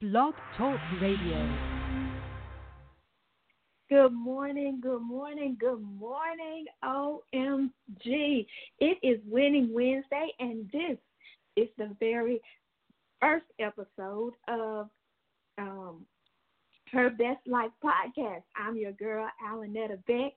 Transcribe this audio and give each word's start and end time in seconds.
Blog 0.00 0.32
Talk 0.56 0.80
Radio. 1.02 1.58
Good 3.90 4.14
morning, 4.14 4.78
good 4.80 5.02
morning, 5.02 5.58
good 5.60 5.82
morning, 5.82 6.64
OMG. 6.82 8.46
It 8.78 8.98
is 9.02 9.20
Winning 9.26 9.68
Wednesday, 9.74 10.28
and 10.38 10.70
this 10.72 10.96
is 11.56 11.68
the 11.76 11.94
very 12.00 12.40
first 13.20 13.44
episode 13.58 14.32
of 14.48 14.88
um, 15.58 16.06
Her 16.92 17.10
Best 17.10 17.46
Life 17.46 17.72
podcast. 17.84 18.44
I'm 18.56 18.78
your 18.78 18.92
girl, 18.92 19.28
Alynetta 19.46 20.02
Beck, 20.06 20.32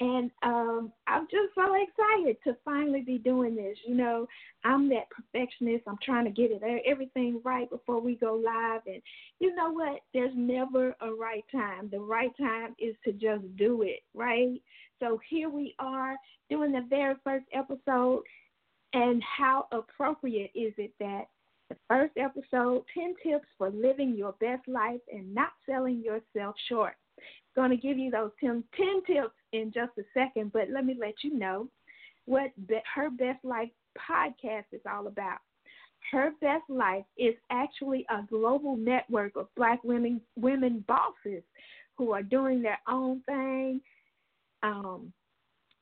and 0.00 0.30
um, 0.42 0.92
I'm 1.06 1.26
just 1.30 1.54
so 1.54 1.72
excited 1.74 2.36
to 2.44 2.56
finally 2.64 3.02
be 3.02 3.18
doing 3.18 3.54
this. 3.54 3.78
You 3.86 3.94
know, 3.94 4.26
I'm 4.64 4.88
that 4.88 5.08
perfectionist. 5.10 5.84
I'm 5.86 5.98
trying 6.02 6.24
to 6.24 6.30
get 6.30 6.50
it 6.50 6.62
everything 6.84 7.40
right 7.44 7.70
before 7.70 8.00
we 8.00 8.16
go 8.16 8.34
live. 8.34 8.80
And 8.86 9.00
you 9.38 9.54
know 9.54 9.70
what? 9.70 10.00
There's 10.12 10.32
never 10.34 10.96
a 11.00 11.12
right 11.12 11.44
time. 11.52 11.90
The 11.92 12.00
right 12.00 12.32
time 12.36 12.74
is 12.78 12.96
to 13.04 13.12
just 13.12 13.44
do 13.56 13.82
it, 13.82 14.00
right? 14.14 14.60
So 14.98 15.20
here 15.28 15.48
we 15.48 15.76
are 15.78 16.16
doing 16.50 16.72
the 16.72 16.86
very 16.90 17.14
first 17.22 17.46
episode. 17.52 18.22
And 18.94 19.22
how 19.22 19.66
appropriate 19.70 20.50
is 20.54 20.72
it 20.76 20.92
that 20.98 21.26
the 21.68 21.76
first 21.88 22.14
episode 22.16 22.84
10 22.94 23.14
tips 23.22 23.46
for 23.58 23.70
living 23.70 24.16
your 24.16 24.32
best 24.40 24.66
life 24.66 25.00
and 25.12 25.32
not 25.32 25.50
selling 25.66 26.02
yourself 26.02 26.56
short? 26.68 26.94
going 27.54 27.70
to 27.70 27.76
give 27.76 27.98
you 27.98 28.10
those 28.10 28.30
10, 28.40 28.64
10 28.76 28.86
tips 29.06 29.34
in 29.54 29.72
just 29.72 29.92
a 29.98 30.02
second, 30.12 30.52
but 30.52 30.68
let 30.70 30.84
me 30.84 30.96
let 30.98 31.14
you 31.22 31.38
know 31.38 31.68
what 32.26 32.50
Be- 32.66 32.80
Her 32.94 33.08
Best 33.08 33.44
Life 33.44 33.70
podcast 33.96 34.64
is 34.72 34.80
all 34.90 35.06
about. 35.06 35.38
Her 36.10 36.32
Best 36.40 36.68
Life 36.68 37.04
is 37.16 37.34
actually 37.50 38.04
a 38.10 38.22
global 38.28 38.76
network 38.76 39.36
of 39.36 39.48
black 39.56 39.82
women 39.84 40.20
women 40.36 40.84
bosses 40.86 41.42
who 41.96 42.12
are 42.12 42.22
doing 42.22 42.60
their 42.60 42.78
own 42.88 43.22
thing. 43.26 43.80
Um, 44.62 45.12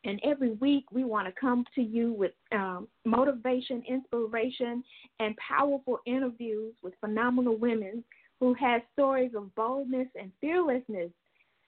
and 0.05 0.20
every 0.24 0.52
week 0.55 0.84
we 0.92 1.05
want 1.05 1.27
to 1.28 1.41
come 1.41 1.64
to 1.74 1.80
you 1.80 2.12
with 2.12 2.33
um, 2.52 2.89
motivation, 3.05 3.83
inspiration, 3.89 4.83
and 5.20 5.34
powerful 5.36 6.00
interviews 6.06 6.74
with 6.83 6.92
phenomenal 7.00 7.56
women 7.56 8.05
who 8.41 8.52
have 8.55 8.83
stories 8.92 9.30
of 9.36 9.55
boldness 9.55 10.08
and 10.20 10.33
fearlessness 10.41 11.11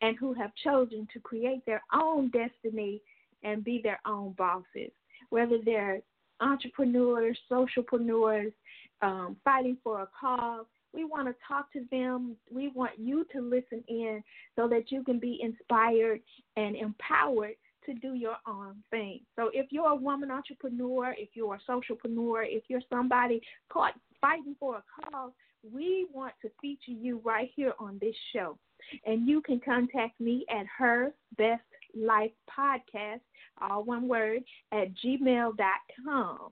and 0.04 0.18
who 0.18 0.34
have 0.34 0.50
chosen 0.62 1.08
to 1.14 1.18
create 1.18 1.64
their 1.64 1.82
own 1.94 2.28
destiny 2.28 3.00
and 3.42 3.64
be 3.64 3.80
their 3.82 4.00
own 4.06 4.32
bosses, 4.32 4.90
whether 5.30 5.56
they're 5.64 6.00
entrepreneurs, 6.40 7.38
socialpreneurs, 7.50 8.52
um, 9.00 9.34
fighting 9.44 9.78
for 9.82 10.02
a 10.02 10.08
cause. 10.20 10.66
We 10.92 11.04
want 11.04 11.28
to 11.28 11.34
talk 11.48 11.72
to 11.72 11.86
them. 11.90 12.36
We 12.52 12.68
want 12.68 12.92
you 12.98 13.24
to 13.32 13.40
listen 13.40 13.82
in 13.88 14.22
so 14.56 14.68
that 14.68 14.92
you 14.92 15.02
can 15.02 15.18
be 15.18 15.40
inspired 15.42 16.20
and 16.56 16.76
empowered 16.76 17.54
to 17.86 17.94
do 17.94 18.14
your 18.14 18.36
own 18.46 18.76
thing. 18.90 19.20
So 19.36 19.50
if 19.54 19.66
you're 19.70 19.90
a 19.90 19.96
woman 19.96 20.30
entrepreneur, 20.30 21.14
if 21.16 21.30
you're 21.32 21.54
a 21.54 21.70
socialpreneur, 21.70 22.44
if 22.46 22.64
you're 22.68 22.82
somebody 22.90 23.40
caught 23.70 23.94
fighting 24.20 24.54
for 24.60 24.76
a 24.76 25.10
cause, 25.10 25.32
we 25.72 26.06
want 26.12 26.34
to 26.42 26.50
feature 26.60 26.92
you 26.92 27.20
right 27.24 27.50
here 27.54 27.72
on 27.78 27.98
this 28.00 28.14
show. 28.32 28.58
And 29.06 29.26
you 29.28 29.40
can 29.40 29.60
contact 29.64 30.20
me 30.20 30.44
at 30.50 30.66
her 30.78 31.12
best 31.38 31.62
life 31.96 32.32
podcast, 32.50 33.20
all 33.60 33.84
one 33.84 34.08
word, 34.08 34.42
at 34.72 34.88
gmail.com. 35.04 36.50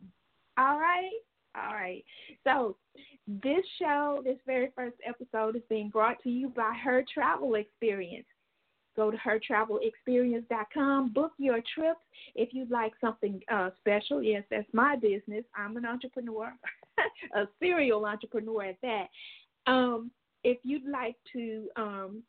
All 0.59 0.79
right? 0.79 1.11
All 1.55 1.75
right. 1.75 2.05
So 2.45 2.77
this 3.27 3.65
show, 3.79 4.23
this 4.25 4.39
very 4.47 4.71
first 4.75 4.97
episode, 5.07 5.57
is 5.57 5.63
being 5.69 5.91
brought 5.91 6.23
to 6.23 6.31
you 6.31 6.49
by 6.49 6.73
Her 6.83 7.05
Travel 7.13 7.57
Experience. 7.57 8.27
Go 8.95 9.11
to 9.11 9.17
hertravelexperience.com, 9.17 11.13
book 11.13 11.33
your 11.39 11.61
trips 11.75 12.01
if 12.35 12.51
you'd 12.53 12.71
like 12.71 12.93
something 13.01 13.41
uh, 13.51 13.71
special. 13.79 14.23
Yes, 14.23 14.45
that's 14.51 14.69
my 14.73 14.97
business. 14.97 15.45
I'm 15.57 15.77
an 15.79 15.87
entrepreneur, 15.87 16.53
a 17.35 17.45
serial 17.61 18.05
entrepreneur 18.07 18.65
at 18.65 18.77
that. 18.83 19.07
Um, 19.67 20.11
if 20.45 20.59
you'd 20.63 20.89
like 20.89 21.17
to 21.33 21.69
um, 21.77 22.23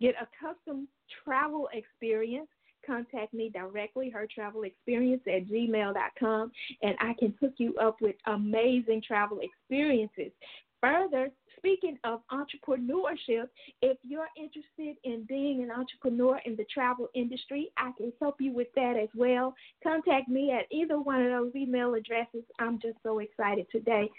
get 0.00 0.14
a 0.20 0.26
custom 0.40 0.88
travel 1.24 1.68
experience, 1.72 2.48
contact 2.86 3.32
me 3.32 3.50
directly, 3.50 4.10
her 4.10 4.26
travel 4.32 4.64
experience 4.64 5.22
at 5.26 5.46
gmail.com, 5.46 6.52
and 6.82 6.96
I 7.00 7.14
can 7.18 7.34
hook 7.40 7.54
you 7.56 7.74
up 7.76 8.00
with 8.00 8.16
amazing 8.26 9.02
travel 9.06 9.40
experiences. 9.40 10.32
Further, 10.80 11.30
speaking 11.64 11.98
of 12.04 12.20
entrepreneurship, 12.30 13.48
if 13.80 13.96
you're 14.02 14.28
interested 14.36 14.96
in 15.04 15.24
being 15.26 15.62
an 15.62 15.70
entrepreneur 15.70 16.38
in 16.44 16.56
the 16.56 16.64
travel 16.72 17.08
industry, 17.14 17.70
I 17.78 17.90
can 17.96 18.12
help 18.20 18.36
you 18.38 18.52
with 18.52 18.68
that 18.76 18.96
as 19.02 19.08
well. 19.14 19.54
Contact 19.82 20.28
me 20.28 20.52
at 20.52 20.66
either 20.70 21.00
one 21.00 21.22
of 21.22 21.30
those 21.30 21.56
email 21.56 21.94
addresses. 21.94 22.44
I'm 22.58 22.78
just 22.80 22.98
so 23.02 23.20
excited 23.20 23.66
today 23.72 24.10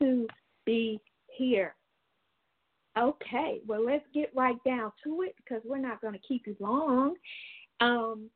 to 0.00 0.26
be 0.64 0.98
here. 1.36 1.74
Okay, 2.98 3.60
well, 3.66 3.84
let's 3.84 4.06
get 4.14 4.32
right 4.34 4.56
down 4.64 4.90
to 5.04 5.20
it 5.22 5.34
because 5.36 5.60
we're 5.66 5.76
not 5.76 6.00
going 6.00 6.14
to 6.14 6.26
keep 6.26 6.46
you 6.46 6.56
long. 6.60 7.14
Um, 7.80 8.30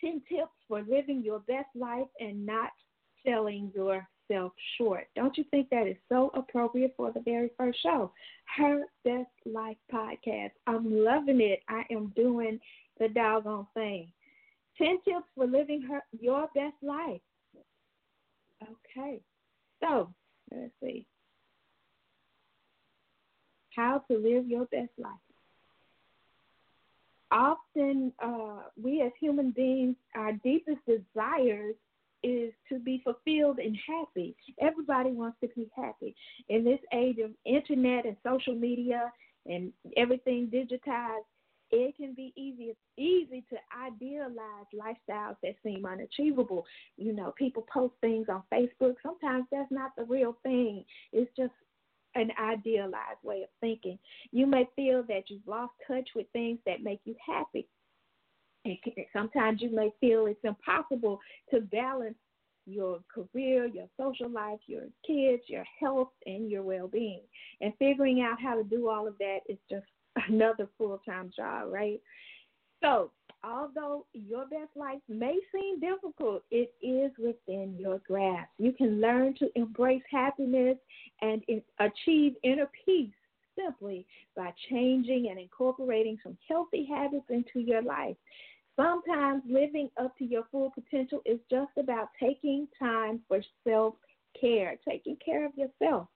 10 0.00 0.20
tips 0.28 0.50
for 0.66 0.80
living 0.80 1.22
your 1.22 1.38
best 1.40 1.68
life 1.76 2.08
and 2.18 2.44
not 2.44 2.70
selling 3.24 3.70
short. 4.78 5.08
Don't 5.14 5.36
you 5.36 5.44
think 5.50 5.68
that 5.70 5.86
is 5.86 5.96
so 6.08 6.30
appropriate 6.34 6.94
for 6.96 7.12
the 7.12 7.20
very 7.20 7.50
first 7.56 7.82
show? 7.82 8.12
Her 8.56 8.82
Best 9.04 9.30
Life 9.44 9.76
podcast. 9.92 10.52
I'm 10.66 11.04
loving 11.04 11.40
it. 11.40 11.60
I 11.68 11.82
am 11.90 12.12
doing 12.16 12.58
the 12.98 13.08
doggone 13.08 13.66
thing. 13.74 14.08
10 14.78 14.98
tips 15.04 15.26
for 15.34 15.46
living 15.46 15.82
her, 15.82 16.02
your 16.18 16.48
best 16.54 16.76
life. 16.82 17.20
Okay, 18.62 19.20
so 19.82 20.12
let's 20.50 20.72
see 20.82 21.06
how 23.76 24.02
to 24.10 24.16
live 24.16 24.46
your 24.48 24.64
best 24.66 24.90
life. 24.98 25.12
Often, 27.30 28.12
uh, 28.22 28.62
we 28.82 29.02
as 29.02 29.12
human 29.20 29.50
beings, 29.50 29.96
our 30.14 30.32
deepest 30.42 30.78
desires 30.86 31.74
is 32.26 32.52
to 32.68 32.78
be 32.80 33.00
fulfilled 33.04 33.58
and 33.58 33.76
happy. 33.86 34.34
Everybody 34.60 35.10
wants 35.10 35.38
to 35.42 35.48
be 35.54 35.70
happy. 35.76 36.14
In 36.48 36.64
this 36.64 36.80
age 36.92 37.18
of 37.18 37.30
internet 37.44 38.04
and 38.04 38.16
social 38.26 38.54
media 38.54 39.12
and 39.46 39.72
everything 39.96 40.50
digitized, 40.52 41.24
it 41.70 41.96
can 41.96 42.14
be 42.14 42.32
easy 42.36 42.74
easy 42.96 43.44
to 43.50 43.56
idealize 43.76 44.66
lifestyles 44.74 45.36
that 45.42 45.54
seem 45.62 45.84
unachievable. 45.84 46.64
You 46.96 47.12
know, 47.12 47.32
people 47.36 47.66
post 47.72 47.94
things 48.00 48.26
on 48.28 48.42
Facebook. 48.52 48.94
Sometimes 49.02 49.46
that's 49.50 49.70
not 49.70 49.90
the 49.96 50.04
real 50.04 50.36
thing. 50.42 50.84
It's 51.12 51.30
just 51.36 51.52
an 52.14 52.30
idealized 52.40 53.22
way 53.22 53.42
of 53.42 53.48
thinking. 53.60 53.98
You 54.30 54.46
may 54.46 54.68
feel 54.76 55.02
that 55.08 55.24
you've 55.28 55.46
lost 55.46 55.72
touch 55.86 56.08
with 56.14 56.26
things 56.32 56.58
that 56.66 56.82
make 56.82 57.00
you 57.04 57.14
happy. 57.24 57.66
And 58.66 59.06
sometimes 59.12 59.60
you 59.62 59.74
may 59.74 59.90
feel 60.00 60.26
it's 60.26 60.40
impossible 60.44 61.20
to 61.52 61.60
balance 61.60 62.16
your 62.66 63.00
career, 63.12 63.66
your 63.66 63.86
social 63.98 64.28
life, 64.28 64.58
your 64.66 64.84
kids, 65.06 65.42
your 65.46 65.64
health, 65.78 66.08
and 66.26 66.50
your 66.50 66.62
well 66.62 66.88
being. 66.88 67.22
And 67.60 67.72
figuring 67.78 68.20
out 68.20 68.40
how 68.40 68.56
to 68.56 68.64
do 68.64 68.88
all 68.88 69.06
of 69.06 69.16
that 69.18 69.38
is 69.48 69.58
just 69.70 69.86
another 70.28 70.68
full 70.76 71.00
time 71.06 71.30
job, 71.36 71.70
right? 71.70 72.00
So, 72.82 73.10
although 73.42 74.06
your 74.12 74.46
best 74.46 74.70
life 74.74 75.00
may 75.08 75.38
seem 75.54 75.80
difficult, 75.80 76.42
it 76.50 76.74
is 76.82 77.10
within 77.18 77.76
your 77.78 78.00
grasp. 78.06 78.50
You 78.58 78.72
can 78.72 79.00
learn 79.00 79.34
to 79.38 79.48
embrace 79.54 80.02
happiness 80.10 80.76
and 81.22 81.42
achieve 81.78 82.34
inner 82.42 82.68
peace 82.84 83.14
simply 83.58 84.06
by 84.36 84.52
changing 84.70 85.28
and 85.30 85.38
incorporating 85.38 86.18
some 86.22 86.36
healthy 86.48 86.86
habits 86.86 87.24
into 87.30 87.60
your 87.60 87.82
life. 87.82 88.16
Sometimes 88.76 89.42
living 89.48 89.90
up 89.98 90.16
to 90.18 90.24
your 90.24 90.44
full 90.52 90.70
potential 90.70 91.22
is 91.24 91.40
just 91.50 91.72
about 91.78 92.10
taking 92.20 92.68
time 92.78 93.20
for 93.26 93.40
self 93.64 93.94
care, 94.38 94.76
taking 94.86 95.16
care 95.24 95.46
of 95.46 95.52
yourself. 95.56 96.08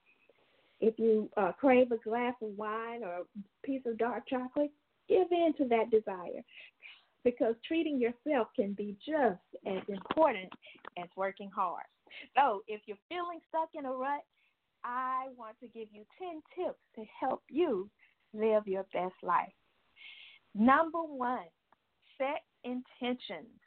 If 0.79 0.97
you 0.97 1.29
uh, 1.37 1.51
crave 1.53 1.91
a 1.91 1.97
glass 1.97 2.35
of 2.41 2.49
wine 2.57 3.03
or 3.03 3.13
a 3.13 3.23
piece 3.63 3.81
of 3.85 3.97
dark 3.97 4.27
chocolate, 4.27 4.71
give 5.09 5.27
in 5.31 5.53
to 5.57 5.67
that 5.69 5.89
desire 5.91 6.43
because 7.23 7.55
treating 7.67 7.99
yourself 7.99 8.47
can 8.55 8.73
be 8.73 8.95
just 9.05 9.39
as 9.67 9.83
important 9.87 10.49
as 10.97 11.07
working 11.15 11.49
hard. 11.49 11.85
So, 12.35 12.61
if 12.67 12.81
you're 12.85 12.97
feeling 13.09 13.39
stuck 13.49 13.69
in 13.73 13.85
a 13.85 13.91
rut, 13.91 14.21
I 14.83 15.27
want 15.37 15.55
to 15.61 15.67
give 15.67 15.87
you 15.91 16.03
10 16.19 16.41
tips 16.55 16.79
to 16.95 17.05
help 17.19 17.43
you 17.49 17.89
live 18.33 18.67
your 18.67 18.85
best 18.93 19.15
life. 19.23 19.53
Number 20.55 20.99
one, 20.99 21.45
set 22.17 22.41
intentions, 22.63 23.59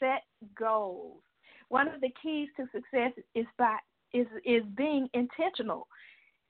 set 0.00 0.24
goals. 0.58 1.22
One 1.68 1.88
of 1.88 2.00
the 2.00 2.10
keys 2.22 2.48
to 2.56 2.64
success 2.72 3.12
is 3.34 3.46
by 3.58 3.76
is 4.14 4.26
is 4.44 4.64
being 4.76 5.08
intentional 5.14 5.86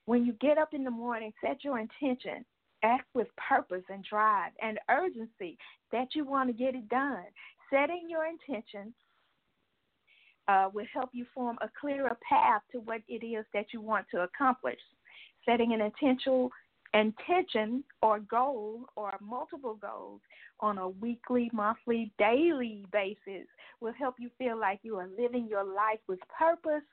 When 0.07 0.27
you 0.27 0.35
get 0.35 0.59
up 0.59 0.75
in 0.75 0.85
the 0.85 0.91
morning, 0.91 1.33
set 1.45 1.65
your 1.65 1.79
intention. 1.79 2.45
Act 2.85 3.07
with 3.15 3.29
purpose 3.37 3.85
and 3.91 4.05
drive 4.05 4.53
and 4.63 4.79
urgency 4.91 5.59
that 5.93 6.09
you 6.15 6.25
want 6.25 6.49
to 6.49 6.55
get 6.55 6.75
it 6.75 6.89
done. 6.89 7.25
Setting 7.71 8.09
your 8.09 8.27
intention 8.27 8.95
uh, 10.49 10.71
will 10.75 10.87
help 10.93 11.11
you 11.13 11.27
form 11.35 11.59
a 11.63 11.71
clearer 11.81 12.17
path 12.29 12.63
to 12.73 12.81
what 12.81 13.03
it 13.09 13.25
is 13.25 13.45
that 13.55 13.67
you 13.73 13.81
want 13.81 14.07
to 14.13 14.23
accomplish. 14.23 14.81
Setting 15.45 15.75
an 15.75 15.81
intentional 15.83 16.51
intention 16.95 17.85
or 18.03 18.21
goal 18.21 18.87
or 18.97 19.17
multiple 19.21 19.79
goals 19.81 20.21
on 20.61 20.79
a 20.79 20.89
weekly, 20.89 21.51
monthly, 21.53 22.13
daily 22.19 22.85
basis 22.93 23.47
will 23.81 23.93
help 23.93 24.17
you 24.19 24.31
feel 24.39 24.59
like 24.59 24.81
you 24.83 24.97
are 24.97 25.09
living 25.19 25.47
your 25.49 25.65
life 25.65 26.01
with 26.09 26.19
purpose 26.37 26.87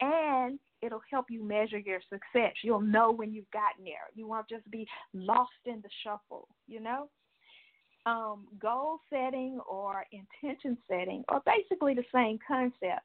and 0.00 0.58
it'll 0.82 1.02
help 1.10 1.26
you 1.30 1.42
measure 1.42 1.78
your 1.78 2.00
success. 2.10 2.52
You'll 2.62 2.80
know 2.80 3.10
when 3.10 3.32
you've 3.32 3.50
gotten 3.50 3.84
there. 3.84 4.08
You 4.14 4.26
won't 4.26 4.48
just 4.48 4.68
be 4.70 4.86
lost 5.12 5.50
in 5.66 5.80
the 5.82 5.88
shuffle, 6.02 6.48
you 6.66 6.80
know? 6.80 7.08
Um, 8.06 8.46
goal 8.60 8.98
setting 9.08 9.58
or 9.68 10.04
intention 10.12 10.76
setting 10.88 11.24
are 11.28 11.42
basically 11.46 11.94
the 11.94 12.04
same 12.12 12.38
concept. 12.46 13.04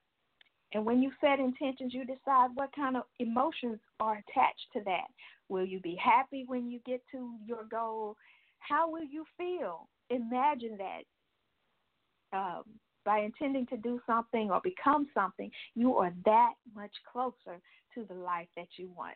And 0.73 0.85
when 0.85 1.01
you 1.01 1.11
set 1.19 1.39
intentions, 1.39 1.93
you 1.93 2.05
decide 2.05 2.49
what 2.53 2.75
kind 2.75 2.95
of 2.95 3.03
emotions 3.19 3.79
are 3.99 4.13
attached 4.13 4.67
to 4.73 4.81
that. 4.85 5.07
Will 5.47 5.65
you 5.65 5.79
be 5.79 5.95
happy 5.95 6.45
when 6.47 6.69
you 6.69 6.79
get 6.85 7.01
to 7.11 7.31
your 7.45 7.63
goal? 7.69 8.15
How 8.59 8.89
will 8.89 9.03
you 9.03 9.25
feel? 9.37 9.87
Imagine 10.09 10.77
that. 10.77 12.37
Um, 12.37 12.63
by 13.05 13.21
intending 13.21 13.65
to 13.67 13.77
do 13.77 13.99
something 14.05 14.51
or 14.51 14.61
become 14.63 15.07
something, 15.15 15.49
you 15.73 15.95
are 15.95 16.13
that 16.25 16.53
much 16.75 16.91
closer 17.11 17.59
to 17.95 18.05
the 18.07 18.13
life 18.13 18.47
that 18.55 18.67
you 18.77 18.91
want. 18.95 19.15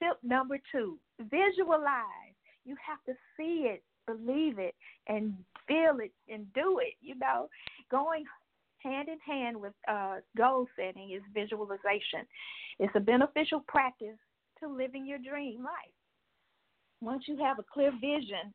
Tip 0.00 0.18
number 0.24 0.58
two 0.72 0.98
visualize. 1.20 2.34
You 2.64 2.76
have 2.84 2.98
to 3.06 3.12
see 3.36 3.68
it, 3.68 3.82
believe 4.06 4.58
it, 4.58 4.74
and 5.06 5.34
feel 5.68 5.98
it 6.00 6.12
and 6.28 6.52
do 6.52 6.80
it. 6.82 6.94
You 7.00 7.14
know, 7.16 7.48
going 7.90 8.24
hand 8.82 9.08
in 9.08 9.18
hand 9.26 9.60
with 9.60 9.72
uh, 9.88 10.16
goal 10.36 10.66
setting 10.76 11.12
is 11.12 11.22
visualization. 11.34 12.26
It's 12.78 12.94
a 12.96 13.00
beneficial 13.00 13.60
practice 13.68 14.18
to 14.60 14.68
living 14.68 15.06
your 15.06 15.18
dream 15.18 15.62
life. 15.62 15.94
Once 17.00 17.24
you 17.26 17.36
have 17.38 17.58
a 17.58 17.64
clear 17.72 17.92
vision 18.00 18.54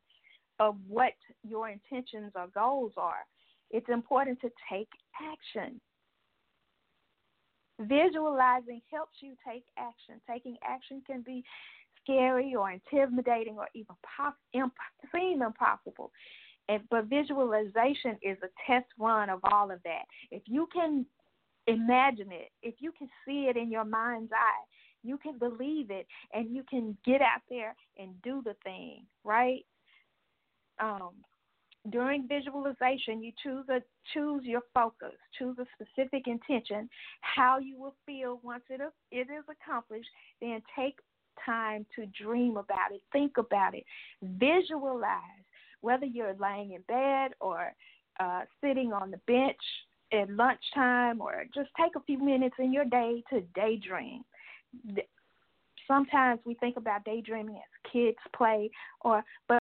of 0.60 0.76
what 0.88 1.14
your 1.44 1.70
intentions 1.70 2.32
or 2.36 2.48
goals 2.54 2.94
are, 2.98 3.26
it's 3.72 3.90
important 3.90 4.40
to 4.42 4.50
take 4.72 4.90
action. 5.22 5.80
Visualizing 7.80 8.82
helps 8.92 9.18
you 9.22 9.36
take 9.48 9.66
action. 9.78 10.20
Taking 10.30 10.58
action 10.64 11.04
can 11.06 11.22
be 11.22 11.44
scary 12.02 12.56
or 12.56 12.72
intimidating 12.72 13.58
or 13.58 13.68
even 13.76 13.96
imp- 14.54 14.74
seem 15.14 15.42
impossible. 15.42 16.12
And, 16.70 16.82
but 16.90 17.06
visualization 17.06 18.18
is 18.22 18.38
a 18.44 18.50
test 18.66 18.88
run 19.00 19.30
of 19.30 19.40
all 19.44 19.72
of 19.72 19.82
that. 19.84 20.04
If 20.32 20.44
you 20.46 20.68
can 20.74 21.06
imagine 21.68 22.32
it, 22.32 22.50
if 22.62 22.76
you 22.80 22.92
can 22.98 23.08
see 23.26 23.48
it 23.50 23.58
in 23.58 23.72
your 23.72 23.86
mind's 23.86 24.32
eye, 24.32 24.66
you 25.04 25.18
can 25.18 25.38
believe 25.38 25.92
it 25.92 26.08
and 26.34 26.54
you 26.54 26.64
can 26.70 26.98
get 27.06 27.22
out 27.22 27.42
there 27.50 27.76
and 27.98 28.22
do 28.22 28.42
the 28.44 28.56
thing, 28.64 29.06
right? 29.24 29.66
Um, 30.80 31.12
during 31.90 32.28
visualization, 32.28 33.24
you 33.24 33.32
choose 33.42 33.66
a 33.70 33.82
choose 34.14 34.44
your 34.44 34.62
focus, 34.74 35.14
choose 35.38 35.58
a 35.60 35.66
specific 35.76 36.28
intention, 36.28 36.90
how 37.22 37.60
you 37.60 37.78
will 37.80 37.96
feel 38.06 38.40
once 38.44 38.64
it 38.70 38.82
it 39.12 39.28
is 39.32 39.44
accomplished. 39.50 40.10
Then 40.42 40.62
take 40.78 41.00
time 41.46 41.86
to 41.96 42.06
dream 42.08 42.58
about 42.58 42.92
it, 42.92 43.02
think 43.12 43.38
about 43.38 43.74
it, 43.76 43.84
visualize. 44.22 45.47
Whether 45.82 46.06
you're 46.06 46.36
laying 46.40 46.74
in 46.74 46.82
bed 46.88 47.32
or 47.40 47.74
uh, 48.20 48.42
sitting 48.62 48.94
on 48.94 49.12
the 49.12 49.20
bench 49.28 49.58
at 50.12 50.30
lunchtime, 50.30 51.22
or 51.22 51.46
just 51.54 51.70
take 51.80 51.96
a 51.96 52.04
few 52.04 52.18
minutes 52.18 52.56
in 52.60 52.72
your 52.72 52.86
day 52.86 53.24
to 53.30 53.42
daydream. 53.56 54.24
Sometimes 55.88 56.40
we 56.46 56.56
think 56.56 56.78
about 56.78 57.04
daydreaming 57.06 57.56
as 57.56 57.92
kids 57.92 58.18
play, 58.36 58.70
or 59.02 59.24
but 59.48 59.60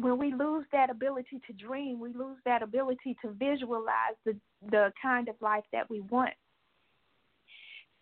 when 0.00 0.18
we 0.18 0.32
lose 0.32 0.64
that 0.72 0.90
ability 0.90 1.40
to 1.46 1.52
dream, 1.52 2.00
we 2.00 2.12
lose 2.12 2.38
that 2.44 2.62
ability 2.62 3.16
to 3.22 3.32
visualize 3.32 4.16
the 4.24 4.36
the 4.70 4.92
kind 5.00 5.28
of 5.28 5.34
life 5.40 5.64
that 5.72 5.88
we 5.90 6.00
want. 6.00 6.34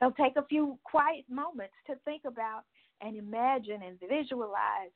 So 0.01 0.13
take 0.17 0.37
a 0.37 0.45
few 0.45 0.79
quiet 0.85 1.25
moments 1.29 1.75
to 1.87 1.97
think 2.05 2.23
about 2.27 2.63
and 3.01 3.17
imagine 3.17 3.83
and 3.83 3.99
visualize 4.09 4.91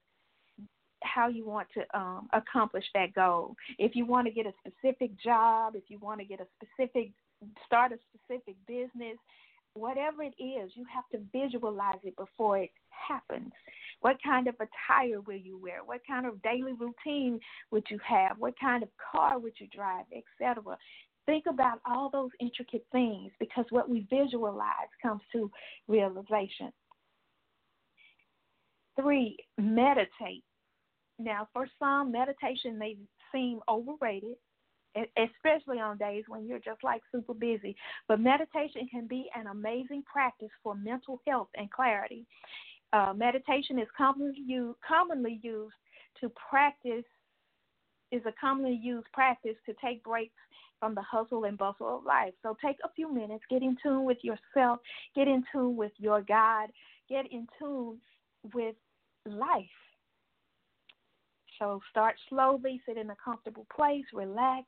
how 1.02 1.28
you 1.28 1.46
want 1.46 1.68
to 1.74 1.98
um, 1.98 2.28
accomplish 2.32 2.84
that 2.94 3.14
goal. 3.14 3.54
If 3.78 3.94
you 3.94 4.06
want 4.06 4.26
to 4.26 4.32
get 4.32 4.46
a 4.46 4.52
specific 4.66 5.10
job, 5.20 5.74
if 5.76 5.84
you 5.88 5.98
want 5.98 6.20
to 6.20 6.26
get 6.26 6.40
a 6.40 6.46
specific 6.56 7.12
start 7.66 7.92
a 7.92 7.98
specific 8.14 8.56
business, 8.66 9.18
whatever 9.74 10.22
it 10.22 10.34
is, 10.42 10.70
you 10.74 10.84
have 10.92 11.04
to 11.12 11.18
visualize 11.32 11.98
it 12.02 12.16
before 12.16 12.58
it 12.58 12.70
happens. 12.88 13.52
What 14.00 14.16
kind 14.22 14.48
of 14.48 14.54
attire 14.56 15.20
will 15.20 15.36
you 15.36 15.58
wear? 15.58 15.84
What 15.84 16.00
kind 16.06 16.26
of 16.26 16.42
daily 16.42 16.72
routine 16.72 17.40
would 17.70 17.84
you 17.88 17.98
have? 18.06 18.38
What 18.38 18.54
kind 18.60 18.82
of 18.82 18.88
car 19.12 19.38
would 19.38 19.54
you 19.58 19.68
drive, 19.74 20.04
etc. 20.12 20.76
Think 21.24 21.44
about 21.48 21.80
all 21.86 22.10
those 22.10 22.30
intricate 22.40 22.84
things 22.90 23.30
because 23.38 23.64
what 23.70 23.88
we 23.88 24.06
visualize 24.10 24.90
comes 25.00 25.22
to 25.32 25.50
realization. 25.86 26.72
Three, 29.00 29.36
meditate. 29.56 30.44
Now, 31.22 31.48
for 31.52 31.66
some, 31.78 32.12
meditation 32.12 32.78
may 32.78 32.96
seem 33.32 33.60
overrated, 33.68 34.36
especially 34.94 35.78
on 35.78 35.98
days 35.98 36.24
when 36.28 36.46
you're 36.46 36.58
just 36.58 36.82
like 36.82 37.02
super 37.10 37.34
busy. 37.34 37.76
But 38.08 38.20
meditation 38.20 38.88
can 38.90 39.06
be 39.06 39.28
an 39.34 39.46
amazing 39.46 40.02
practice 40.10 40.50
for 40.62 40.74
mental 40.74 41.20
health 41.26 41.48
and 41.56 41.70
clarity. 41.70 42.26
Uh, 42.92 43.12
meditation 43.14 43.78
is 43.78 43.88
commonly 43.96 44.38
used, 44.44 44.78
commonly 44.86 45.40
used 45.42 45.74
to 46.20 46.30
practice 46.50 47.04
is 48.10 48.22
a 48.26 48.32
commonly 48.38 48.78
used 48.82 49.06
practice 49.12 49.56
to 49.64 49.74
take 49.82 50.04
breaks 50.04 50.34
from 50.78 50.94
the 50.94 51.02
hustle 51.02 51.44
and 51.44 51.56
bustle 51.56 51.98
of 51.98 52.04
life. 52.04 52.34
So 52.42 52.56
take 52.62 52.76
a 52.84 52.92
few 52.94 53.12
minutes, 53.12 53.42
get 53.48 53.62
in 53.62 53.76
tune 53.82 54.04
with 54.04 54.18
yourself, 54.22 54.80
get 55.16 55.28
in 55.28 55.42
tune 55.50 55.76
with 55.76 55.92
your 55.96 56.20
God, 56.20 56.68
get 57.08 57.24
in 57.32 57.46
tune 57.58 57.98
with 58.52 58.74
life. 59.24 59.64
So 61.62 61.80
start 61.90 62.16
slowly, 62.28 62.80
sit 62.84 62.96
in 62.96 63.10
a 63.10 63.16
comfortable 63.24 63.66
place, 63.74 64.04
relax. 64.12 64.66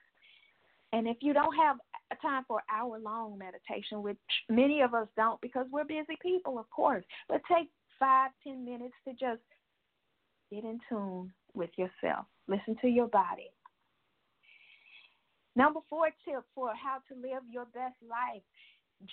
And 0.92 1.08
if 1.08 1.16
you 1.22 1.32
don't 1.32 1.54
have 1.56 1.78
a 2.12 2.16
time 2.22 2.44
for 2.46 2.62
hour 2.72 3.00
long 3.00 3.36
meditation, 3.36 4.00
which 4.00 4.16
many 4.48 4.80
of 4.80 4.94
us 4.94 5.08
don't 5.16 5.40
because 5.40 5.66
we're 5.72 5.84
busy 5.84 6.16
people, 6.22 6.56
of 6.56 6.70
course, 6.70 7.04
but 7.28 7.40
take 7.50 7.68
five, 7.98 8.30
ten 8.46 8.64
minutes 8.64 8.94
to 9.08 9.12
just 9.14 9.42
get 10.52 10.62
in 10.62 10.78
tune 10.88 11.32
with 11.52 11.70
yourself. 11.76 12.26
Listen 12.46 12.76
to 12.80 12.86
your 12.86 13.08
body. 13.08 13.50
Number 15.56 15.80
four 15.90 16.10
tip 16.24 16.44
for 16.54 16.70
how 16.80 16.98
to 17.08 17.20
live 17.20 17.42
your 17.50 17.64
best 17.66 17.96
life 18.08 18.42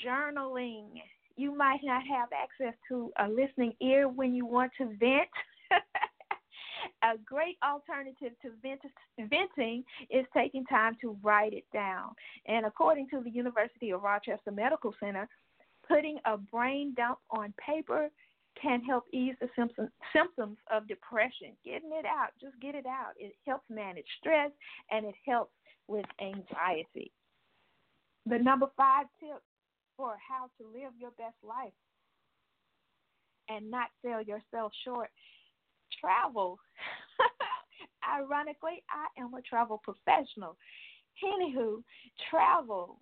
journaling. 0.05 0.85
You 1.35 1.57
might 1.57 1.79
not 1.81 2.03
have 2.05 2.29
access 2.31 2.77
to 2.89 3.11
a 3.17 3.27
listening 3.27 3.73
ear 3.81 4.07
when 4.07 4.35
you 4.35 4.45
want 4.45 4.71
to 4.77 4.85
vent. 4.99 5.29
A 7.03 7.17
great 7.25 7.57
alternative 7.63 8.33
to 8.41 9.25
venting 9.27 9.83
is 10.09 10.25
taking 10.35 10.65
time 10.65 10.95
to 11.01 11.17
write 11.23 11.53
it 11.53 11.65
down. 11.73 12.11
And 12.47 12.65
according 12.65 13.09
to 13.09 13.21
the 13.21 13.29
University 13.29 13.91
of 13.91 14.03
Rochester 14.03 14.51
Medical 14.51 14.93
Center, 14.99 15.27
putting 15.87 16.19
a 16.25 16.37
brain 16.37 16.93
dump 16.95 17.19
on 17.31 17.53
paper 17.63 18.09
can 18.61 18.83
help 18.83 19.05
ease 19.13 19.35
the 19.39 19.47
symptoms 19.55 20.57
of 20.71 20.87
depression. 20.87 21.55
Getting 21.65 21.91
it 21.93 22.05
out, 22.05 22.29
just 22.39 22.59
get 22.61 22.75
it 22.75 22.85
out. 22.85 23.13
It 23.17 23.33
helps 23.47 23.65
manage 23.69 24.05
stress 24.19 24.51
and 24.91 25.05
it 25.05 25.15
helps 25.25 25.53
with 25.87 26.05
anxiety. 26.21 27.11
The 28.25 28.37
number 28.37 28.67
five 28.77 29.07
tip 29.19 29.41
for 29.97 30.15
how 30.29 30.47
to 30.59 30.67
live 30.67 30.91
your 30.99 31.11
best 31.11 31.37
life 31.43 31.73
and 33.49 33.71
not 33.71 33.87
sell 34.03 34.21
yourself 34.21 34.71
short 34.85 35.09
travel. 35.99 36.59
Ironically, 38.19 38.83
I 38.89 39.21
am 39.21 39.33
a 39.33 39.41
travel 39.41 39.81
professional. 39.83 40.57
Anywho, 41.23 41.83
travel. 42.29 42.99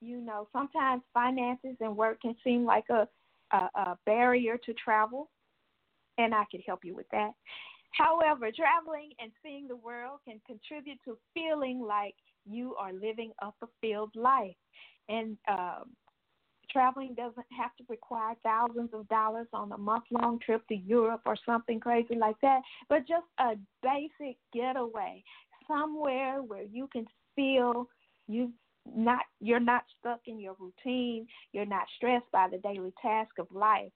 You 0.00 0.20
know, 0.20 0.48
sometimes 0.52 1.02
finances 1.14 1.76
and 1.80 1.96
work 1.96 2.20
can 2.20 2.36
seem 2.44 2.64
like 2.64 2.84
a 2.90 3.08
a, 3.52 3.68
a 3.74 3.98
barrier 4.06 4.58
to 4.64 4.74
travel, 4.74 5.30
and 6.18 6.34
I 6.34 6.44
could 6.50 6.62
help 6.66 6.84
you 6.84 6.94
with 6.94 7.06
that. 7.12 7.30
However, 7.92 8.50
traveling 8.50 9.10
and 9.20 9.30
seeing 9.42 9.68
the 9.68 9.76
world 9.76 10.20
can 10.26 10.40
contribute 10.46 10.98
to 11.04 11.16
feeling 11.32 11.80
like 11.80 12.14
you 12.44 12.74
are 12.74 12.92
living 12.92 13.32
a 13.40 13.50
fulfilled 13.60 14.10
life. 14.16 14.56
And 15.08 15.36
um, 15.48 15.90
Traveling 16.74 17.14
doesn't 17.14 17.46
have 17.56 17.70
to 17.76 17.84
require 17.88 18.34
thousands 18.42 18.90
of 18.92 19.08
dollars 19.08 19.46
on 19.52 19.70
a 19.70 19.78
month 19.78 20.04
long 20.10 20.40
trip 20.40 20.66
to 20.66 20.74
Europe 20.74 21.22
or 21.24 21.36
something 21.46 21.78
crazy 21.78 22.16
like 22.16 22.34
that, 22.42 22.62
but 22.88 23.06
just 23.06 23.26
a 23.38 23.52
basic 23.80 24.36
getaway 24.52 25.22
somewhere 25.68 26.42
where 26.42 26.64
you 26.64 26.88
can 26.92 27.06
feel 27.36 27.88
you 28.26 28.50
not 28.92 29.20
you're 29.40 29.60
not 29.60 29.84
stuck 30.00 30.20
in 30.26 30.40
your 30.40 30.56
routine, 30.58 31.28
you're 31.52 31.64
not 31.64 31.86
stressed 31.96 32.30
by 32.32 32.48
the 32.50 32.58
daily 32.58 32.92
task 33.00 33.38
of 33.38 33.46
life. 33.52 33.92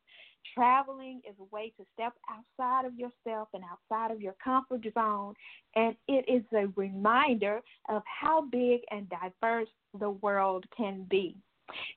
Traveling 0.54 1.20
is 1.28 1.34
a 1.40 1.54
way 1.54 1.72
to 1.78 1.84
step 1.94 2.12
outside 2.30 2.86
of 2.86 2.94
yourself 2.94 3.48
and 3.54 3.64
outside 3.64 4.12
of 4.12 4.20
your 4.20 4.36
comfort 4.42 4.86
zone, 4.94 5.34
and 5.74 5.96
it 6.06 6.24
is 6.28 6.44
a 6.56 6.68
reminder 6.76 7.60
of 7.88 8.02
how 8.06 8.42
big 8.42 8.82
and 8.92 9.10
diverse 9.10 9.68
the 9.98 10.10
world 10.10 10.64
can 10.76 11.04
be. 11.10 11.36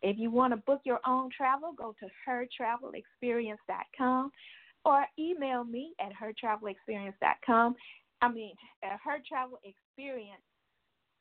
If 0.01 0.17
you 0.17 0.31
want 0.31 0.53
to 0.53 0.57
book 0.57 0.81
your 0.83 0.99
own 1.05 1.29
travel, 1.35 1.73
go 1.77 1.93
to 1.99 2.07
hertravelexperience.com 2.27 4.31
or 4.83 5.05
email 5.19 5.63
me 5.63 5.93
at 5.99 6.11
hertravelexperience.com. 6.13 7.75
I 8.21 8.31
mean, 8.31 8.55
at 8.83 8.99
hertravelexperience 9.07 10.41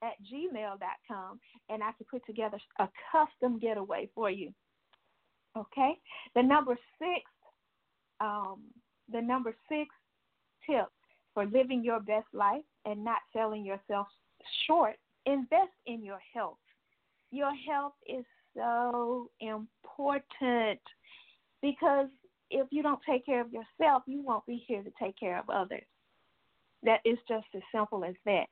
at 0.03 0.15
gmail.com, 0.33 1.41
and 1.69 1.83
I 1.83 1.93
can 1.93 2.07
put 2.11 2.25
together 2.27 2.59
a 2.79 2.89
custom 3.13 3.59
getaway 3.59 4.09
for 4.15 4.31
you. 4.31 4.53
Okay? 5.57 5.99
The 6.35 6.43
number 6.43 6.79
six, 6.99 7.23
um, 8.21 8.63
the 9.13 9.21
number 9.21 9.55
six 9.69 9.91
tip 10.67 10.87
for 11.35 11.45
living 11.45 11.85
your 11.85 12.01
best 12.01 12.27
life 12.33 12.65
and 12.85 13.05
not 13.05 13.19
selling 13.33 13.65
yourself 13.65 14.07
short, 14.67 14.97
invest 15.27 15.73
in 15.87 16.05
your 16.05 16.21
health. 16.35 16.59
Your 17.31 17.53
health 17.55 17.93
is 18.09 18.25
so 18.57 19.31
important 19.41 20.81
because 21.63 22.09
if 22.51 22.67
you 22.71 22.83
don't 22.83 23.01
take 23.09 23.25
care 23.25 23.41
of 23.41 23.53
yourself, 23.53 24.03
you 24.07 24.23
won't 24.23 24.47
be 24.47 24.63
here 24.67 24.83
to 24.83 24.91
take 25.01 25.19
care 25.19 25.39
of 25.39 25.49
others. 25.49 25.85
That 26.83 27.01
is 27.05 27.19
just 27.29 27.47
as 27.55 27.63
simple 27.73 28.05
as 28.05 28.15
that. 28.25 28.47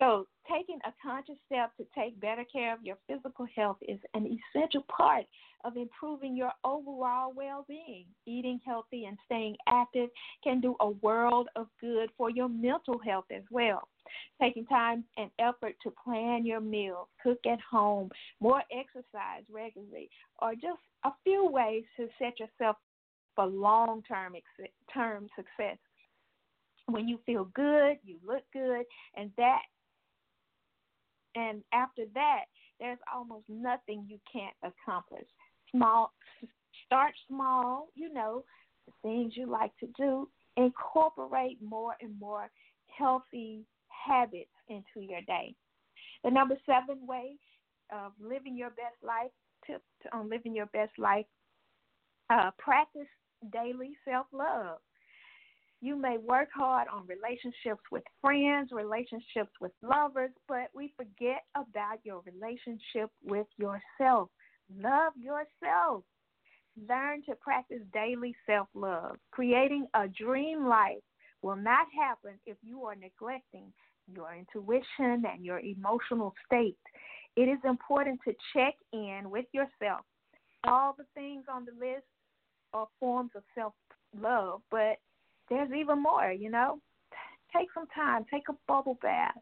So, 0.00 0.26
taking 0.50 0.78
a 0.84 0.92
conscious 1.02 1.36
step 1.46 1.76
to 1.76 1.86
take 1.94 2.20
better 2.20 2.44
care 2.44 2.74
of 2.74 2.82
your 2.82 2.96
physical 3.06 3.46
health 3.54 3.78
is 3.82 4.00
an 4.14 4.38
essential 4.54 4.84
part 4.88 5.24
of 5.64 5.76
improving 5.76 6.36
your 6.36 6.52
overall 6.64 7.32
well 7.34 7.64
being. 7.68 8.04
Eating 8.26 8.60
healthy 8.66 9.04
and 9.04 9.16
staying 9.24 9.56
active 9.68 10.10
can 10.42 10.60
do 10.60 10.76
a 10.80 10.90
world 10.90 11.48
of 11.56 11.68
good 11.80 12.10
for 12.18 12.28
your 12.28 12.48
mental 12.48 12.98
health 12.98 13.26
as 13.34 13.42
well. 13.50 13.88
Taking 14.40 14.66
time 14.66 15.04
and 15.16 15.30
effort 15.38 15.76
to 15.82 15.92
plan 16.04 16.44
your 16.44 16.60
meals, 16.60 17.08
cook 17.22 17.38
at 17.50 17.60
home, 17.60 18.10
more 18.40 18.62
exercise 18.70 19.44
regularly, 19.50 20.10
or 20.40 20.54
just 20.54 20.80
a 21.04 21.10
few 21.22 21.48
ways 21.48 21.84
to 21.96 22.08
set 22.18 22.38
yourself 22.40 22.76
for 23.34 23.46
long 23.46 24.02
term 24.02 24.34
success. 25.36 25.78
When 26.86 27.08
you 27.08 27.18
feel 27.24 27.46
good, 27.54 27.96
you 28.04 28.16
look 28.26 28.42
good, 28.52 28.84
and 29.16 29.30
that 29.38 29.62
and 31.34 31.62
after 31.72 32.04
that, 32.14 32.44
there's 32.80 32.98
almost 33.12 33.44
nothing 33.48 34.06
you 34.08 34.18
can't 34.30 34.54
accomplish. 34.62 35.26
Small, 35.70 36.12
start 36.86 37.12
small. 37.28 37.88
You 37.94 38.12
know 38.12 38.44
the 38.86 38.92
things 39.02 39.34
you 39.36 39.50
like 39.50 39.72
to 39.78 39.86
do. 39.96 40.28
Incorporate 40.56 41.58
more 41.62 41.94
and 42.00 42.18
more 42.18 42.50
healthy 42.96 43.64
habits 43.88 44.50
into 44.68 45.00
your 45.06 45.20
day. 45.22 45.54
The 46.22 46.30
number 46.30 46.56
seven 46.66 47.06
way 47.06 47.36
of 47.92 48.12
living 48.20 48.56
your 48.56 48.70
best 48.70 48.96
life, 49.02 49.30
tip 49.66 49.82
on 50.12 50.28
living 50.30 50.54
your 50.54 50.66
best 50.66 50.92
life, 50.98 51.26
uh, 52.30 52.50
practice 52.58 53.08
daily 53.52 53.92
self 54.04 54.26
love. 54.32 54.78
You 55.84 55.96
may 55.96 56.16
work 56.16 56.48
hard 56.56 56.88
on 56.88 57.06
relationships 57.06 57.82
with 57.92 58.04
friends, 58.22 58.70
relationships 58.72 59.52
with 59.60 59.70
lovers, 59.82 60.30
but 60.48 60.68
we 60.74 60.94
forget 60.96 61.42
about 61.54 61.98
your 62.04 62.22
relationship 62.24 63.10
with 63.22 63.46
yourself. 63.58 64.30
Love 64.74 65.12
yourself. 65.14 66.04
Learn 66.88 67.22
to 67.28 67.34
practice 67.34 67.82
daily 67.92 68.34
self 68.46 68.68
love. 68.72 69.16
Creating 69.30 69.86
a 69.92 70.08
dream 70.08 70.66
life 70.66 71.02
will 71.42 71.54
not 71.54 71.86
happen 71.94 72.40
if 72.46 72.56
you 72.62 72.84
are 72.84 72.94
neglecting 72.94 73.70
your 74.10 74.34
intuition 74.34 75.24
and 75.30 75.44
your 75.44 75.60
emotional 75.60 76.32
state. 76.46 76.78
It 77.36 77.42
is 77.42 77.58
important 77.62 78.20
to 78.26 78.32
check 78.54 78.72
in 78.94 79.24
with 79.26 79.44
yourself. 79.52 80.06
All 80.66 80.94
the 80.96 81.04
things 81.12 81.44
on 81.52 81.66
the 81.66 81.72
list 81.72 82.06
are 82.72 82.88
forms 82.98 83.32
of 83.36 83.42
self 83.54 83.74
love, 84.18 84.62
but 84.70 84.96
there's 85.48 85.70
even 85.72 86.02
more, 86.02 86.32
you 86.32 86.50
know. 86.50 86.80
Take 87.56 87.68
some 87.72 87.86
time, 87.94 88.24
take 88.30 88.48
a 88.48 88.54
bubble 88.66 88.98
bath, 89.00 89.36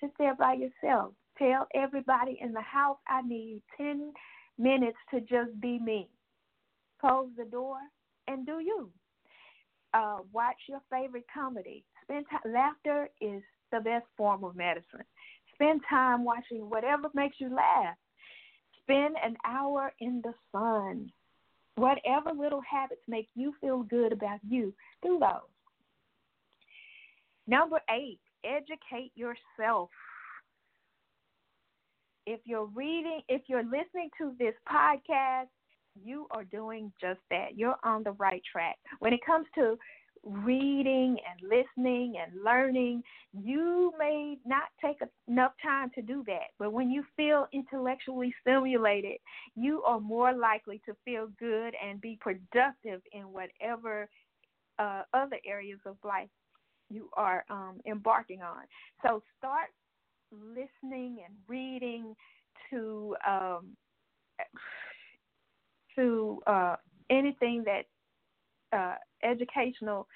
sit 0.00 0.10
there 0.18 0.34
by 0.34 0.54
yourself. 0.54 1.12
Tell 1.38 1.66
everybody 1.74 2.38
in 2.40 2.52
the 2.52 2.60
house 2.60 2.98
I 3.08 3.22
need 3.22 3.62
10 3.76 4.12
minutes 4.58 4.98
to 5.10 5.20
just 5.20 5.58
be 5.60 5.78
me. 5.78 6.08
Close 7.00 7.28
the 7.36 7.44
door 7.44 7.76
and 8.28 8.46
do 8.46 8.60
you. 8.60 8.90
Uh, 9.94 10.18
watch 10.32 10.56
your 10.68 10.80
favorite 10.90 11.26
comedy. 11.32 11.84
Spend 12.04 12.26
time. 12.30 12.52
Laughter 12.52 13.08
is 13.20 13.42
the 13.70 13.80
best 13.80 14.06
form 14.16 14.44
of 14.44 14.56
medicine. 14.56 15.04
Spend 15.54 15.80
time 15.88 16.24
watching 16.24 16.68
whatever 16.68 17.08
makes 17.14 17.36
you 17.38 17.54
laugh. 17.54 17.96
Spend 18.82 19.16
an 19.22 19.36
hour 19.46 19.92
in 20.00 20.22
the 20.22 20.34
sun. 20.50 21.10
Whatever 21.76 22.32
little 22.32 22.60
habits 22.60 23.00
make 23.08 23.28
you 23.34 23.54
feel 23.60 23.82
good 23.82 24.12
about 24.12 24.40
you, 24.46 24.74
do 25.02 25.18
those. 25.18 25.48
Number 27.46 27.80
eight, 27.90 28.20
educate 28.44 29.12
yourself. 29.14 29.90
If 32.26 32.40
you're 32.44 32.66
reading, 32.66 33.20
if 33.28 33.42
you're 33.46 33.64
listening 33.64 34.10
to 34.18 34.32
this 34.38 34.54
podcast, 34.70 35.48
you 36.04 36.26
are 36.30 36.44
doing 36.44 36.92
just 37.00 37.20
that. 37.30 37.56
You're 37.56 37.76
on 37.82 38.04
the 38.04 38.12
right 38.12 38.42
track. 38.50 38.76
When 39.00 39.12
it 39.12 39.20
comes 39.24 39.46
to 39.56 39.76
reading 40.24 41.16
and 41.28 41.48
listening 41.48 42.14
and 42.22 42.42
learning, 42.44 43.02
you 43.32 43.92
may 43.98 44.36
not 44.46 44.64
take 44.84 44.98
enough 45.26 45.52
time 45.62 45.90
to 45.94 46.02
do 46.02 46.22
that. 46.26 46.50
But 46.58 46.72
when 46.72 46.90
you 46.90 47.04
feel 47.16 47.46
intellectually 47.52 48.34
stimulated, 48.40 49.18
you 49.56 49.82
are 49.82 50.00
more 50.00 50.32
likely 50.32 50.80
to 50.86 50.94
feel 51.04 51.28
good 51.38 51.74
and 51.84 52.00
be 52.00 52.18
productive 52.20 53.00
in 53.12 53.22
whatever 53.32 54.08
uh, 54.78 55.02
other 55.12 55.38
areas 55.46 55.80
of 55.86 55.96
life 56.04 56.28
you 56.88 57.08
are 57.16 57.44
um, 57.50 57.80
embarking 57.86 58.42
on. 58.42 58.64
So 59.04 59.22
start 59.38 59.68
listening 60.30 61.18
and 61.24 61.34
reading 61.48 62.14
to 62.70 63.16
um, 63.26 63.76
to 65.96 66.40
uh, 66.46 66.76
anything 67.10 67.64
that 67.64 67.84
uh, 68.76 68.96
educational 69.22 70.06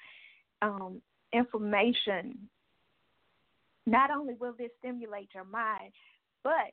um, 0.61 1.01
information. 1.33 2.37
Not 3.85 4.11
only 4.11 4.33
will 4.33 4.53
this 4.57 4.71
stimulate 4.79 5.29
your 5.33 5.45
mind, 5.45 5.93
but 6.43 6.71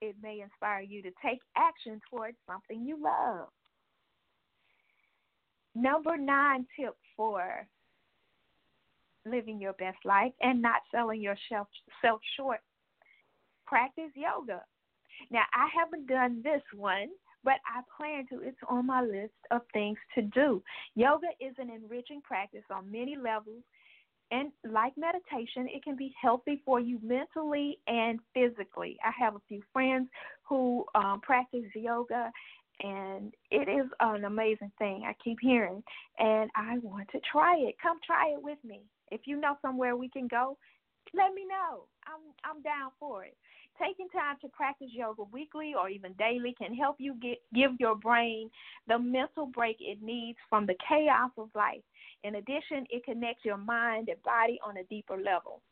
it 0.00 0.16
may 0.22 0.40
inspire 0.40 0.80
you 0.80 1.02
to 1.02 1.10
take 1.24 1.40
action 1.56 2.00
towards 2.10 2.36
something 2.46 2.84
you 2.84 3.02
love. 3.02 3.48
Number 5.74 6.16
nine 6.16 6.66
tip 6.78 6.94
for 7.16 7.66
living 9.24 9.60
your 9.60 9.72
best 9.74 9.98
life 10.04 10.32
and 10.40 10.60
not 10.60 10.82
selling 10.90 11.20
yourself 11.20 11.68
self 12.02 12.20
short. 12.36 12.60
Practice 13.66 14.10
yoga. 14.14 14.62
Now, 15.30 15.44
I 15.54 15.68
haven't 15.74 16.08
done 16.08 16.42
this 16.42 16.62
one, 16.74 17.08
but 17.44 17.54
I 17.66 17.82
plan 17.96 18.26
to. 18.30 18.46
It's 18.46 18.58
on 18.68 18.86
my 18.86 19.02
list 19.02 19.32
of 19.50 19.62
things 19.72 19.98
to 20.14 20.22
do. 20.22 20.62
Yoga 20.94 21.28
is 21.40 21.54
an 21.58 21.70
enriching 21.70 22.20
practice 22.22 22.64
on 22.70 22.90
many 22.90 23.16
levels. 23.16 23.62
And 24.30 24.50
like 24.70 24.94
meditation, 24.96 25.68
it 25.68 25.84
can 25.84 25.94
be 25.94 26.14
healthy 26.20 26.62
for 26.64 26.80
you 26.80 26.98
mentally 27.02 27.78
and 27.86 28.18
physically. 28.32 28.96
I 29.04 29.10
have 29.22 29.36
a 29.36 29.42
few 29.46 29.62
friends 29.74 30.08
who 30.48 30.86
um, 30.94 31.20
practice 31.20 31.66
yoga, 31.74 32.30
and 32.80 33.34
it 33.50 33.68
is 33.68 33.90
an 34.00 34.24
amazing 34.24 34.72
thing. 34.78 35.02
I 35.06 35.14
keep 35.22 35.36
hearing, 35.40 35.82
and 36.18 36.50
I 36.56 36.78
want 36.78 37.08
to 37.10 37.20
try 37.30 37.56
it. 37.58 37.74
Come 37.82 37.98
try 38.06 38.30
it 38.30 38.42
with 38.42 38.58
me. 38.64 38.80
If 39.10 39.22
you 39.26 39.38
know 39.38 39.56
somewhere 39.60 39.96
we 39.96 40.08
can 40.08 40.28
go, 40.28 40.56
let 41.12 41.34
me 41.34 41.42
know. 41.46 41.84
I'm 42.06 42.32
I'm 42.44 42.62
down 42.62 42.90
for 42.98 43.24
it. 43.24 43.36
Taking 43.80 44.08
time 44.10 44.36
to 44.42 44.48
practice 44.48 44.90
yoga 44.92 45.22
weekly 45.32 45.74
or 45.78 45.88
even 45.88 46.12
daily 46.14 46.54
can 46.56 46.74
help 46.74 46.96
you 46.98 47.14
get 47.20 47.38
give 47.54 47.72
your 47.80 47.96
brain 47.96 48.50
the 48.86 48.98
mental 48.98 49.46
break 49.46 49.76
it 49.80 50.02
needs 50.02 50.38
from 50.48 50.66
the 50.66 50.74
chaos 50.88 51.30
of 51.38 51.48
life. 51.54 51.82
In 52.22 52.36
addition, 52.36 52.86
it 52.90 53.04
connects 53.04 53.44
your 53.44 53.56
mind 53.56 54.08
and 54.08 54.22
body 54.22 54.58
on 54.64 54.76
a 54.76 54.84
deeper 54.84 55.16
level. 55.16 55.62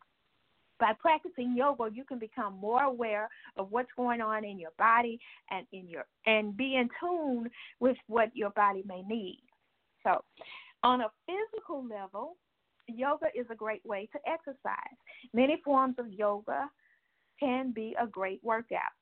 by 0.81 0.93
practicing 0.99 1.55
yoga 1.55 1.89
you 1.93 2.05
can 2.05 2.19
become 2.19 2.55
more 2.55 2.83
aware 2.83 3.29
of 3.57 3.71
what's 3.71 3.91
going 3.97 4.21
on 4.21 4.45
in 4.45 4.59
your 4.59 4.73
body 4.79 5.21
and 5.51 5.67
in 5.73 5.87
your 5.87 6.05
and 6.27 6.57
be 6.57 6.77
in 6.77 6.89
tune 6.99 7.49
with 7.79 7.97
what 8.09 8.35
your 8.35 8.51
body 8.51 8.83
may 8.87 9.03
need 9.03 9.43
so 10.03 10.25
on 10.83 11.03
a 11.03 11.09
physical 11.27 11.85
level 11.87 12.37
yoga 12.89 13.27
is 13.39 13.47
a 13.51 13.55
great 13.55 13.85
way 13.85 14.09
to 14.13 14.19
exercise 14.29 14.97
many 15.33 15.61
forms 15.65 15.95
of 15.99 16.11
yoga 16.11 16.69
can 17.41 17.73
be 17.73 17.97
a 18.01 18.07
great 18.07 18.41
workout 18.45 18.93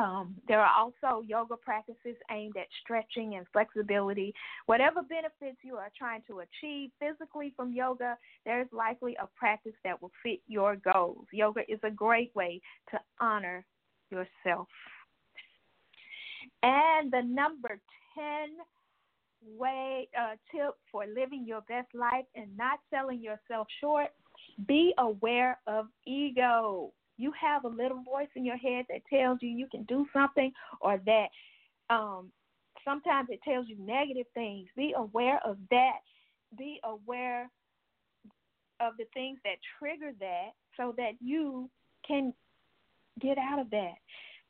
um, 0.00 0.36
there 0.48 0.60
are 0.60 0.70
also 0.78 1.22
yoga 1.26 1.56
practices 1.56 2.16
aimed 2.30 2.56
at 2.56 2.66
stretching 2.82 3.34
and 3.34 3.46
flexibility. 3.52 4.32
Whatever 4.66 5.02
benefits 5.02 5.58
you 5.62 5.76
are 5.76 5.90
trying 5.96 6.22
to 6.28 6.40
achieve 6.40 6.90
physically 6.98 7.52
from 7.56 7.72
yoga, 7.72 8.16
there's 8.44 8.68
likely 8.72 9.16
a 9.20 9.28
practice 9.36 9.74
that 9.84 10.00
will 10.00 10.12
fit 10.22 10.40
your 10.46 10.76
goals. 10.76 11.26
Yoga 11.32 11.60
is 11.68 11.80
a 11.82 11.90
great 11.90 12.34
way 12.34 12.60
to 12.90 12.98
honor 13.20 13.64
yourself. 14.10 14.68
And 16.62 17.12
the 17.12 17.22
number 17.22 17.80
10 18.14 18.24
way 19.58 20.08
uh, 20.18 20.36
tip 20.52 20.74
for 20.92 21.04
living 21.06 21.44
your 21.46 21.62
best 21.62 21.88
life 21.94 22.26
and 22.34 22.54
not 22.56 22.78
selling 22.90 23.22
yourself 23.22 23.66
short 23.80 24.08
be 24.66 24.92
aware 24.98 25.58
of 25.66 25.86
ego 26.06 26.92
you 27.20 27.32
have 27.40 27.64
a 27.64 27.68
little 27.68 28.02
voice 28.02 28.28
in 28.34 28.44
your 28.44 28.56
head 28.56 28.86
that 28.88 29.02
tells 29.12 29.38
you 29.40 29.48
you 29.48 29.66
can 29.70 29.84
do 29.84 30.06
something 30.12 30.52
or 30.80 31.00
that 31.06 31.26
um, 31.90 32.30
sometimes 32.84 33.28
it 33.30 33.40
tells 33.42 33.66
you 33.68 33.76
negative 33.78 34.26
things. 34.34 34.68
Be 34.76 34.94
aware 34.96 35.40
of 35.44 35.56
that. 35.70 35.98
Be 36.56 36.80
aware 36.84 37.50
of 38.80 38.94
the 38.98 39.04
things 39.12 39.38
that 39.44 39.56
trigger 39.78 40.12
that 40.20 40.50
so 40.76 40.94
that 40.96 41.12
you 41.20 41.68
can 42.06 42.32
get 43.20 43.38
out 43.38 43.58
of 43.58 43.70
that. 43.70 43.94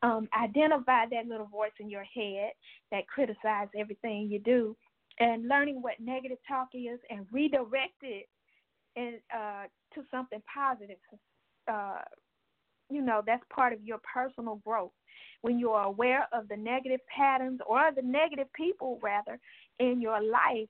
Um, 0.02 0.28
identify 0.40 1.04
that 1.10 1.26
little 1.26 1.46
voice 1.46 1.72
in 1.78 1.90
your 1.90 2.04
head 2.04 2.52
that 2.90 3.06
criticizes 3.08 3.70
everything 3.78 4.28
you 4.30 4.38
do 4.38 4.76
and 5.18 5.46
learning 5.46 5.82
what 5.82 6.00
negative 6.00 6.38
talk 6.48 6.68
is 6.72 6.98
and 7.10 7.26
redirect 7.30 8.02
it 8.02 8.26
uh, 9.34 9.64
to 9.94 10.02
something 10.10 10.42
positive. 10.52 10.96
Uh, 11.70 12.00
you 12.90 13.02
know, 13.02 13.22
that's 13.24 13.42
part 13.54 13.72
of 13.72 13.82
your 13.82 13.98
personal 13.98 14.56
growth. 14.64 14.92
When 15.42 15.58
you 15.58 15.70
are 15.70 15.86
aware 15.86 16.26
of 16.32 16.48
the 16.48 16.56
negative 16.56 17.00
patterns 17.14 17.60
or 17.66 17.90
the 17.94 18.02
negative 18.02 18.52
people, 18.52 18.98
rather, 19.02 19.38
in 19.78 20.00
your 20.00 20.22
life, 20.22 20.68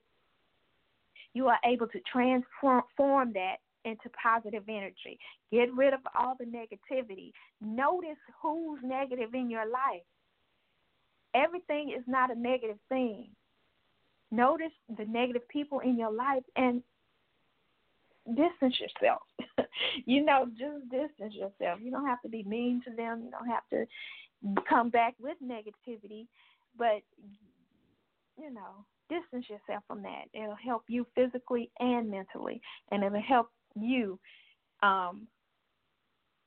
you 1.33 1.47
are 1.47 1.59
able 1.65 1.87
to 1.87 1.99
transform 2.11 3.33
that 3.33 3.57
into 3.83 4.09
positive 4.21 4.63
energy. 4.69 5.19
Get 5.51 5.73
rid 5.73 5.93
of 5.93 6.01
all 6.17 6.35
the 6.39 6.45
negativity. 6.45 7.31
Notice 7.61 8.17
who's 8.41 8.79
negative 8.83 9.33
in 9.33 9.49
your 9.49 9.65
life. 9.65 10.03
Everything 11.33 11.93
is 11.97 12.03
not 12.07 12.31
a 12.31 12.39
negative 12.39 12.77
thing. 12.89 13.29
Notice 14.31 14.71
the 14.97 15.05
negative 15.05 15.47
people 15.49 15.79
in 15.79 15.97
your 15.97 16.11
life 16.11 16.43
and 16.55 16.81
distance 18.27 18.75
yourself. 18.79 19.21
you 20.05 20.23
know, 20.23 20.47
just 20.57 20.89
distance 20.89 21.33
yourself. 21.33 21.79
You 21.81 21.91
don't 21.91 22.05
have 22.05 22.21
to 22.21 22.29
be 22.29 22.43
mean 22.43 22.81
to 22.85 22.95
them. 22.95 23.23
You 23.25 23.31
don't 23.31 23.49
have 23.49 23.67
to 23.71 23.85
come 24.67 24.89
back 24.89 25.15
with 25.19 25.37
negativity, 25.43 26.27
but 26.77 27.01
you 28.37 28.51
know, 28.53 28.85
distance 29.09 29.45
yourself 29.49 29.83
from 29.87 30.01
that. 30.03 30.25
It'll 30.33 30.55
help 30.55 30.83
you 30.87 31.05
physically 31.15 31.69
and 31.79 32.09
mentally, 32.09 32.61
and 32.91 33.03
it'll 33.03 33.21
help 33.21 33.49
you 33.75 34.19
um, 34.81 35.27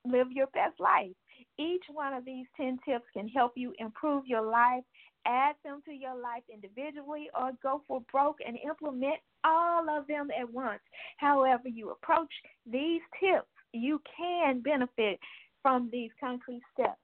live 0.04 0.28
your 0.32 0.48
best 0.48 0.78
life. 0.80 1.12
Each 1.58 1.84
one 1.92 2.14
of 2.14 2.24
these 2.24 2.46
10 2.56 2.78
tips 2.86 3.04
can 3.12 3.28
help 3.28 3.52
you 3.56 3.72
improve 3.78 4.26
your 4.26 4.42
life, 4.42 4.84
add 5.26 5.56
them 5.64 5.82
to 5.86 5.92
your 5.92 6.14
life 6.14 6.42
individually, 6.52 7.28
or 7.38 7.52
go 7.62 7.82
for 7.86 8.00
broke 8.12 8.38
and 8.46 8.58
implement 8.64 9.16
all 9.44 9.88
of 9.88 10.06
them 10.06 10.28
at 10.38 10.50
once. 10.52 10.80
However, 11.18 11.68
you 11.68 11.90
approach 11.90 12.32
these 12.70 13.00
tips, 13.20 13.48
you 13.72 14.00
can 14.16 14.60
benefit 14.60 15.18
from 15.62 15.88
these 15.90 16.10
concrete 16.20 16.62
steps 16.72 17.00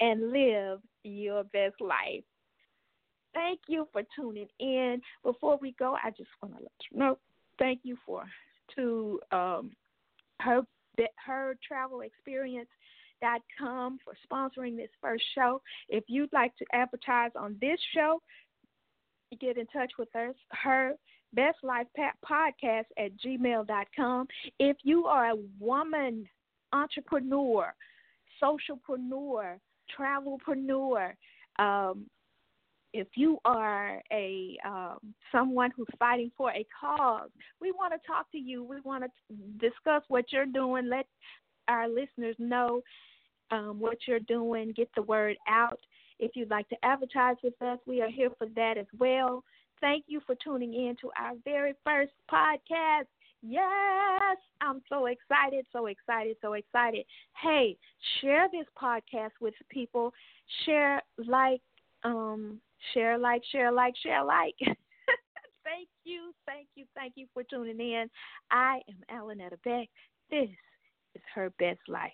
and 0.00 0.32
live 0.32 0.80
your 1.02 1.44
best 1.44 1.80
life. 1.80 2.24
Thank 3.34 3.60
you 3.68 3.88
for 3.92 4.02
tuning 4.16 4.48
in. 4.60 5.00
Before 5.24 5.58
we 5.60 5.74
go, 5.78 5.96
I 6.02 6.10
just 6.10 6.30
want 6.40 6.56
to 6.56 6.62
let 6.62 6.72
you 6.90 6.98
know 6.98 7.18
thank 7.58 7.80
you 7.82 7.96
for 8.06 8.24
to 8.76 9.20
um, 9.32 9.72
her 10.40 10.62
her 11.24 11.56
travel 11.66 12.02
experience 12.02 12.68
com 13.58 13.98
for 14.04 14.14
sponsoring 14.30 14.76
this 14.76 14.90
first 15.00 15.24
show. 15.34 15.60
If 15.88 16.04
you'd 16.08 16.32
like 16.32 16.56
to 16.56 16.64
advertise 16.72 17.30
on 17.36 17.56
this 17.60 17.78
show, 17.94 18.20
get 19.40 19.58
in 19.58 19.66
touch 19.66 19.92
with 19.98 20.14
us. 20.14 20.34
Her 20.50 20.94
Best 21.32 21.58
Life 21.62 21.86
Podcast 21.98 22.84
at 22.98 23.10
gmail.com. 23.24 24.26
If 24.58 24.76
you 24.82 25.06
are 25.06 25.30
a 25.30 25.36
woman 25.58 26.28
entrepreneur, 26.72 27.74
socialpreneur, 28.42 29.58
travelpreneur, 29.98 31.12
um, 31.58 32.06
if 32.92 33.08
you 33.16 33.38
are 33.44 34.00
a 34.12 34.56
um, 34.64 34.98
someone 35.32 35.72
who's 35.76 35.88
fighting 35.98 36.30
for 36.36 36.52
a 36.52 36.64
cause, 36.80 37.28
we 37.60 37.72
want 37.72 37.92
to 37.92 37.98
talk 38.06 38.30
to 38.30 38.38
you. 38.38 38.62
We 38.62 38.80
want 38.82 39.02
to 39.02 39.36
discuss 39.58 40.04
what 40.06 40.26
you're 40.30 40.46
doing. 40.46 40.88
Let 40.88 41.06
our 41.68 41.88
listeners 41.88 42.36
know 42.38 42.82
um, 43.50 43.78
what 43.78 43.98
you're 44.06 44.20
doing. 44.20 44.72
Get 44.76 44.90
the 44.94 45.02
word 45.02 45.36
out. 45.48 45.80
If 46.18 46.32
you'd 46.34 46.50
like 46.50 46.68
to 46.68 46.76
advertise 46.84 47.36
with 47.42 47.60
us, 47.60 47.78
we 47.86 48.00
are 48.00 48.10
here 48.10 48.30
for 48.38 48.46
that 48.54 48.78
as 48.78 48.86
well. 48.98 49.42
Thank 49.80 50.04
you 50.06 50.20
for 50.26 50.34
tuning 50.36 50.72
in 50.72 50.96
to 51.00 51.10
our 51.18 51.32
very 51.44 51.74
first 51.84 52.12
podcast. 52.30 53.06
Yes, 53.42 54.38
I'm 54.62 54.80
so 54.88 55.06
excited, 55.06 55.66
so 55.70 55.86
excited, 55.86 56.36
so 56.40 56.54
excited. 56.54 57.04
Hey, 57.42 57.76
share 58.20 58.48
this 58.50 58.66
podcast 58.80 59.32
with 59.40 59.52
people. 59.68 60.14
Share, 60.64 61.02
like, 61.18 61.60
um, 62.04 62.60
share, 62.94 63.18
like, 63.18 63.42
share, 63.52 63.70
like, 63.70 63.94
share, 64.02 64.24
like. 64.24 64.54
thank 64.60 65.88
you, 66.04 66.32
thank 66.46 66.68
you, 66.74 66.86
thank 66.94 67.14
you 67.16 67.26
for 67.34 67.42
tuning 67.42 67.80
in. 67.80 68.08
I 68.50 68.80
am 68.88 69.18
Alynetta 69.20 69.58
Beck. 69.62 69.88
This 70.30 70.48
is 70.48 70.56
her 71.34 71.50
best 71.58 71.80
life. 71.88 72.12